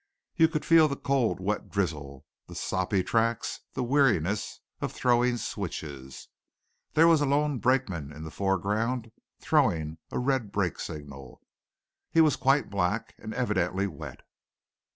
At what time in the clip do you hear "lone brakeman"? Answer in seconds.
7.27-8.11